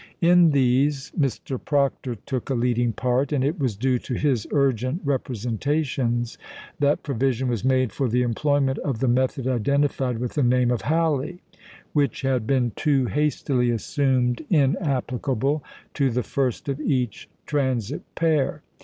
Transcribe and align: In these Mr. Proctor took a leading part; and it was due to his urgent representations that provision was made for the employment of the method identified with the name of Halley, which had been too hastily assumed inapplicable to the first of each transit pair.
In 0.21 0.49
these 0.49 1.11
Mr. 1.15 1.63
Proctor 1.63 2.15
took 2.15 2.49
a 2.49 2.55
leading 2.55 2.91
part; 2.91 3.31
and 3.31 3.43
it 3.43 3.59
was 3.59 3.75
due 3.75 3.99
to 3.99 4.15
his 4.15 4.47
urgent 4.49 4.99
representations 5.05 6.39
that 6.79 7.03
provision 7.03 7.47
was 7.47 7.63
made 7.63 7.91
for 7.93 8.09
the 8.09 8.23
employment 8.23 8.79
of 8.79 8.97
the 8.97 9.07
method 9.07 9.45
identified 9.45 10.17
with 10.17 10.33
the 10.33 10.41
name 10.41 10.71
of 10.71 10.81
Halley, 10.81 11.43
which 11.93 12.23
had 12.23 12.47
been 12.47 12.71
too 12.75 13.05
hastily 13.05 13.69
assumed 13.69 14.43
inapplicable 14.49 15.63
to 15.93 16.09
the 16.09 16.23
first 16.23 16.67
of 16.67 16.79
each 16.81 17.29
transit 17.45 18.01
pair. 18.15 18.63